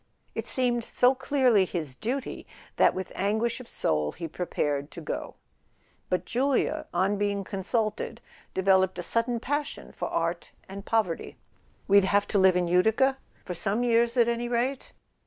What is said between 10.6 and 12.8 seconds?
and poverty. "We'd have to live in